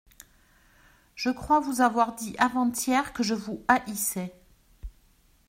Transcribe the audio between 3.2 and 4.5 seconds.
je vous haïssais.